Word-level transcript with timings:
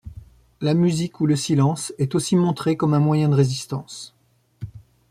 La 0.61 0.73
musique 0.73 1.21
ou 1.21 1.27
le 1.27 1.35
silence 1.35 1.93
est 1.99 2.15
aussi 2.15 2.35
montré 2.35 2.75
comme 2.75 2.95
un 2.95 2.99
moyen 2.99 3.29
de 3.29 3.35
résistance. 3.35 4.15